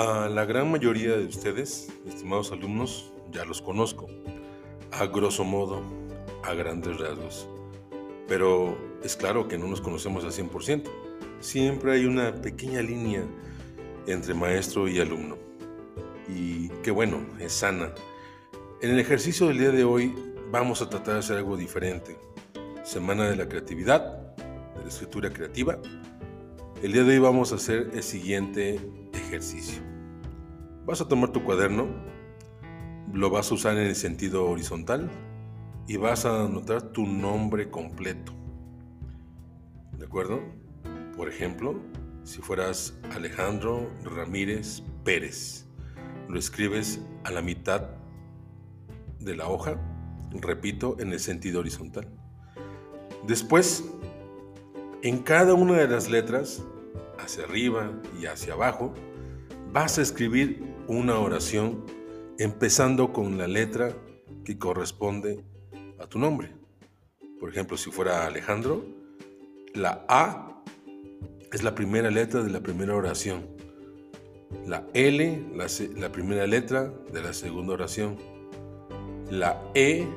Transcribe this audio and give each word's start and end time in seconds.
A 0.00 0.30
la 0.30 0.46
gran 0.46 0.70
mayoría 0.70 1.14
de 1.14 1.26
ustedes, 1.26 1.92
estimados 2.06 2.50
alumnos, 2.52 3.12
ya 3.32 3.44
los 3.44 3.60
conozco, 3.60 4.06
a 4.92 5.04
grosso 5.04 5.44
modo, 5.44 5.82
a 6.42 6.54
grandes 6.54 6.98
rasgos. 6.98 7.46
Pero 8.26 8.78
es 9.04 9.14
claro 9.14 9.46
que 9.46 9.58
no 9.58 9.66
nos 9.66 9.82
conocemos 9.82 10.24
al 10.24 10.32
100%. 10.32 10.84
Siempre 11.40 11.92
hay 11.92 12.06
una 12.06 12.34
pequeña 12.34 12.80
línea 12.80 13.26
entre 14.06 14.32
maestro 14.32 14.88
y 14.88 15.00
alumno. 15.00 15.36
Y 16.34 16.70
qué 16.82 16.90
bueno, 16.90 17.18
es 17.38 17.52
sana. 17.52 17.92
En 18.80 18.92
el 18.92 19.00
ejercicio 19.00 19.48
del 19.48 19.58
día 19.58 19.70
de 19.70 19.84
hoy 19.84 20.14
vamos 20.50 20.80
a 20.80 20.88
tratar 20.88 21.12
de 21.12 21.20
hacer 21.20 21.36
algo 21.36 21.58
diferente. 21.58 22.16
Semana 22.84 23.28
de 23.28 23.36
la 23.36 23.46
creatividad, 23.46 24.34
de 24.76 24.80
la 24.80 24.88
escritura 24.88 25.30
creativa. 25.30 25.78
El 26.82 26.94
día 26.94 27.04
de 27.04 27.12
hoy 27.12 27.18
vamos 27.18 27.52
a 27.52 27.56
hacer 27.56 27.90
el 27.92 28.02
siguiente 28.02 28.80
ejercicio. 29.12 29.89
Vas 30.86 31.00
a 31.00 31.08
tomar 31.08 31.30
tu 31.30 31.44
cuaderno, 31.44 31.88
lo 33.12 33.30
vas 33.30 33.50
a 33.50 33.54
usar 33.54 33.76
en 33.76 33.86
el 33.86 33.96
sentido 33.96 34.48
horizontal 34.48 35.10
y 35.86 35.96
vas 35.96 36.24
a 36.24 36.44
anotar 36.44 36.82
tu 36.92 37.06
nombre 37.06 37.70
completo. 37.70 38.32
¿De 39.98 40.06
acuerdo? 40.06 40.40
Por 41.16 41.28
ejemplo, 41.28 41.78
si 42.24 42.40
fueras 42.40 42.98
Alejandro 43.14 43.90
Ramírez 44.04 44.82
Pérez, 45.04 45.66
lo 46.28 46.38
escribes 46.38 47.00
a 47.24 47.30
la 47.30 47.42
mitad 47.42 47.90
de 49.18 49.36
la 49.36 49.48
hoja, 49.48 49.76
repito, 50.32 50.96
en 50.98 51.12
el 51.12 51.20
sentido 51.20 51.60
horizontal. 51.60 52.08
Después, 53.26 53.84
en 55.02 55.18
cada 55.18 55.54
una 55.54 55.74
de 55.74 55.88
las 55.88 56.08
letras, 56.08 56.64
hacia 57.18 57.44
arriba 57.44 57.92
y 58.18 58.26
hacia 58.26 58.54
abajo, 58.54 58.94
vas 59.72 59.98
a 59.98 60.02
escribir 60.02 60.69
una 60.90 61.20
oración 61.20 61.84
empezando 62.36 63.12
con 63.12 63.38
la 63.38 63.46
letra 63.46 63.94
que 64.44 64.58
corresponde 64.58 65.44
a 66.00 66.08
tu 66.08 66.18
nombre. 66.18 66.52
Por 67.38 67.48
ejemplo, 67.48 67.76
si 67.76 67.92
fuera 67.92 68.26
Alejandro, 68.26 68.84
la 69.72 70.04
A 70.08 70.64
es 71.52 71.62
la 71.62 71.76
primera 71.76 72.10
letra 72.10 72.42
de 72.42 72.50
la 72.50 72.58
primera 72.58 72.96
oración. 72.96 73.46
La 74.66 74.84
L, 74.92 75.46
la, 75.54 75.66
la 75.94 76.10
primera 76.10 76.44
letra 76.48 76.92
de 77.12 77.22
la 77.22 77.34
segunda 77.34 77.74
oración. 77.74 78.16
La 79.30 79.62
E, 79.76 80.08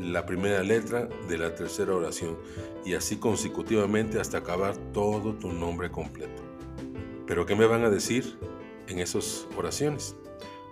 la 0.00 0.26
primera 0.26 0.64
letra 0.64 1.08
de 1.28 1.38
la 1.38 1.54
tercera 1.54 1.94
oración. 1.94 2.36
Y 2.84 2.94
así 2.94 3.18
consecutivamente 3.18 4.18
hasta 4.18 4.38
acabar 4.38 4.76
todo 4.92 5.34
tu 5.34 5.52
nombre 5.52 5.92
completo. 5.92 6.42
Pero 7.24 7.46
¿qué 7.46 7.54
me 7.54 7.66
van 7.66 7.84
a 7.84 7.88
decir 7.88 8.36
en 8.88 8.98
esas 8.98 9.46
oraciones? 9.56 10.16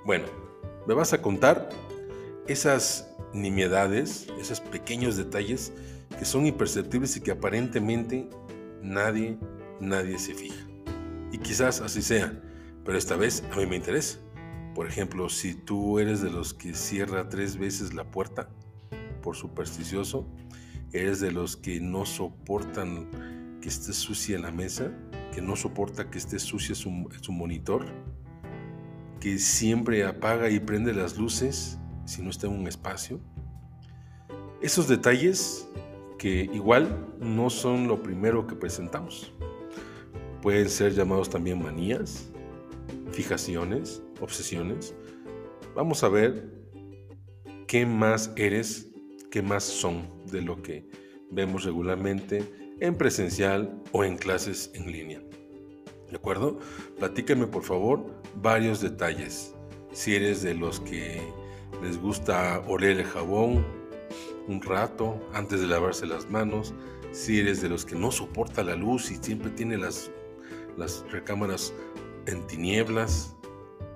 Bueno, 0.04 0.26
me 0.86 0.94
vas 0.94 1.12
a 1.12 1.22
contar 1.22 1.68
esas 2.46 3.08
nimiedades, 3.32 4.28
esos 4.40 4.60
pequeños 4.60 5.16
detalles 5.16 5.72
que 6.18 6.24
son 6.24 6.46
imperceptibles 6.46 7.16
y 7.16 7.20
que 7.20 7.32
aparentemente 7.32 8.28
nadie, 8.82 9.38
nadie 9.80 10.18
se 10.18 10.34
fija. 10.34 10.66
Y 11.32 11.38
quizás 11.38 11.80
así 11.80 12.02
sea, 12.02 12.40
pero 12.84 12.96
esta 12.96 13.16
vez 13.16 13.42
a 13.52 13.56
mí 13.56 13.66
me 13.66 13.76
interesa. 13.76 14.18
Por 14.74 14.86
ejemplo, 14.86 15.28
si 15.28 15.54
tú 15.54 15.98
eres 15.98 16.20
de 16.20 16.30
los 16.30 16.54
que 16.54 16.74
cierra 16.74 17.28
tres 17.28 17.56
veces 17.56 17.94
la 17.94 18.04
puerta 18.10 18.48
por 19.22 19.34
supersticioso, 19.34 20.26
eres 20.92 21.20
de 21.20 21.32
los 21.32 21.56
que 21.56 21.80
no 21.80 22.06
soportan 22.06 23.58
que 23.60 23.68
esté 23.68 23.92
sucia 23.92 24.38
la 24.38 24.52
mesa, 24.52 24.92
que 25.36 25.42
no 25.42 25.54
soporta 25.54 26.08
que 26.08 26.16
esté 26.16 26.38
sucia 26.38 26.74
su, 26.74 26.90
su 27.20 27.30
monitor, 27.30 27.84
que 29.20 29.38
siempre 29.38 30.02
apaga 30.06 30.48
y 30.48 30.60
prende 30.60 30.94
las 30.94 31.18
luces 31.18 31.78
si 32.06 32.22
no 32.22 32.30
está 32.30 32.46
en 32.46 32.54
un 32.54 32.66
espacio. 32.66 33.20
Esos 34.62 34.88
detalles 34.88 35.68
que 36.18 36.48
igual 36.54 37.06
no 37.20 37.50
son 37.50 37.86
lo 37.86 38.02
primero 38.02 38.46
que 38.46 38.54
presentamos. 38.54 39.34
Pueden 40.40 40.70
ser 40.70 40.94
llamados 40.94 41.28
también 41.28 41.62
manías, 41.62 42.30
fijaciones, 43.12 44.02
obsesiones. 44.22 44.94
Vamos 45.74 46.02
a 46.02 46.08
ver 46.08 46.50
qué 47.66 47.84
más 47.84 48.32
eres, 48.36 48.90
qué 49.30 49.42
más 49.42 49.64
son 49.64 50.08
de 50.24 50.40
lo 50.40 50.62
que 50.62 50.88
vemos 51.30 51.64
regularmente 51.64 52.44
en 52.80 52.94
presencial 52.96 53.82
o 53.92 54.04
en 54.04 54.16
clases 54.16 54.70
en 54.74 54.90
línea. 54.90 55.20
¿De 56.10 56.16
acuerdo? 56.16 56.58
Platícame 56.98 57.46
por 57.46 57.64
favor 57.64 58.06
varios 58.36 58.80
detalles. 58.80 59.54
Si 59.92 60.14
eres 60.14 60.42
de 60.42 60.54
los 60.54 60.80
que 60.80 61.20
les 61.82 62.00
gusta 62.00 62.62
oler 62.66 62.98
el 62.98 63.04
jabón 63.04 63.64
un 64.46 64.62
rato 64.62 65.20
antes 65.32 65.60
de 65.60 65.66
lavarse 65.66 66.06
las 66.06 66.30
manos, 66.30 66.74
si 67.12 67.40
eres 67.40 67.62
de 67.62 67.68
los 67.68 67.84
que 67.84 67.96
no 67.96 68.12
soporta 68.12 68.62
la 68.62 68.76
luz 68.76 69.10
y 69.10 69.16
siempre 69.16 69.50
tiene 69.50 69.76
las, 69.76 70.10
las 70.76 71.04
recámaras 71.10 71.72
en 72.26 72.46
tinieblas, 72.46 73.34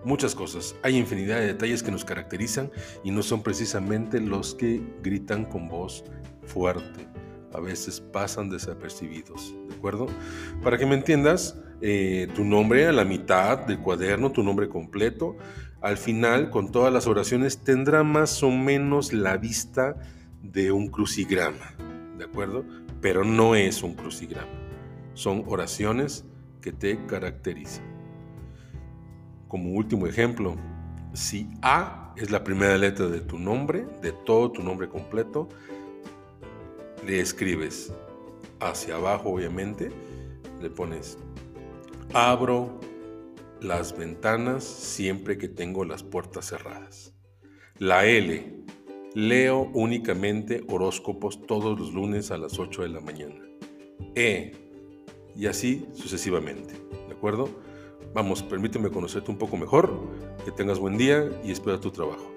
muchas 0.05 0.35
cosas. 0.35 0.75
Hay 0.83 0.97
infinidad 0.97 1.39
de 1.39 1.49
detalles 1.49 1.83
que 1.83 1.91
nos 1.91 2.05
caracterizan 2.05 2.71
y 3.05 3.11
no 3.11 3.23
son 3.23 3.43
precisamente 3.43 4.21
los 4.21 4.55
que 4.55 4.83
gritan 5.03 5.45
con 5.45 5.69
voz 5.69 6.05
fuerte. 6.47 7.07
A 7.53 7.61
veces 7.61 8.01
pasan 8.01 8.51
desapercibidos, 8.51 9.55
¿de 9.69 9.75
acuerdo? 9.75 10.07
Para 10.63 10.79
que 10.79 10.87
me 10.87 10.95
entiendas, 10.95 11.57
eh, 11.81 12.29
tu 12.35 12.45
nombre 12.45 12.87
a 12.87 12.93
la 12.93 13.05
mitad 13.05 13.67
del 13.67 13.79
cuaderno, 13.79 14.33
tu 14.33 14.43
nombre 14.43 14.69
completo, 14.69 15.37
al 15.81 15.97
final, 15.97 16.51
con 16.51 16.71
todas 16.71 16.93
las 16.93 17.07
oraciones, 17.07 17.65
tendrá 17.65 18.05
más 18.05 18.43
o 18.43 18.51
menos 18.51 19.15
la 19.15 19.39
vista 19.39 19.97
de 20.43 20.73
un 20.73 20.89
crucigrama, 20.89 21.75
¿de 22.19 22.25
acuerdo? 22.25 22.65
Pero 23.01 23.25
no 23.25 23.55
es 23.55 23.83
un 23.83 23.95
crucigrama. 23.95 24.53
Son 25.15 25.43
oraciones 25.47 26.27
que 26.61 26.73
te 26.73 27.07
caracterizan. 27.07 27.85
Como 29.49 29.71
último 29.71 30.07
ejemplo, 30.07 30.57
si 31.15 31.49
A 31.63 32.13
es 32.17 32.31
la 32.31 32.45
primera 32.45 32.77
letra 32.77 33.07
de 33.07 33.21
tu 33.21 33.39
nombre, 33.39 33.87
de 34.03 34.13
todo 34.13 34.53
tu 34.53 34.63
nombre 34.63 34.89
completo, 34.89 35.49
le 37.07 37.21
escribes 37.21 37.93
hacia 38.61 38.97
abajo, 38.97 39.31
obviamente, 39.31 39.91
le 40.61 40.71
pones 40.71 41.19
abro 42.13 42.79
las 43.61 43.97
ventanas 43.97 44.65
siempre 44.65 45.39
que 45.39 45.49
tengo 45.49 45.85
las 45.85 46.03
puertas 46.03 46.47
cerradas. 46.47 47.15
La 47.79 48.07
L. 48.07 48.61
Leo 49.15 49.71
únicamente 49.75 50.63
horóscopos 50.69 51.47
todos 51.47 51.79
los 51.79 51.93
lunes 51.93 52.31
a 52.31 52.39
las 52.39 52.59
8 52.59 52.83
de 52.83 52.89
la 52.89 53.01
mañana. 53.01 53.41
E. 54.15 54.53
Y 55.35 55.47
así 55.47 55.87
sucesivamente. 55.95 56.75
¿De 57.09 57.15
acuerdo? 57.15 57.49
Vamos, 58.15 58.43
permíteme 58.43 58.91
conocerte 58.91 59.31
un 59.31 59.39
poco 59.39 59.57
mejor. 59.57 59.91
Que 60.45 60.53
tengas 60.53 60.79
buen 60.79 60.97
día 60.97 61.29
y 61.45 61.51
espero 61.51 61.81
tu 61.81 61.91
trabajo. 61.91 62.33